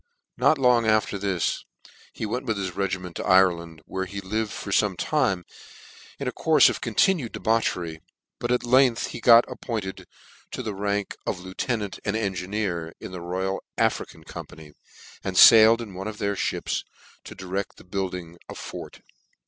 [0.35, 1.63] Not long after this
[2.11, 5.45] he went with his regiment to Ireland, where he lived for fome time
[6.17, 8.01] in a courle of continued debauchery;
[8.39, 10.07] but at length he got appointed
[10.53, 14.73] to the rank of lieutenant and engineer to the Royal African Company,
[15.23, 16.83] and failed in one of their mips
[17.25, 19.01] to direct the building a fort.